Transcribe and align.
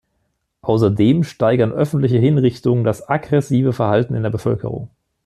Außerdem 0.63 1.23
steigern 1.23 1.71
öffentliche 1.73 2.17
Hinrichtungen 2.17 2.83
das 2.83 3.07
aggressive 3.07 3.71
Verhalten 3.71 4.15
in 4.15 4.23
der 4.23 4.31
Bevölkerung. 4.31 4.89